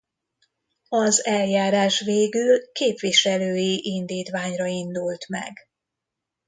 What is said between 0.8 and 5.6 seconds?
Az eljárás végül képviselői indítványra indult meg.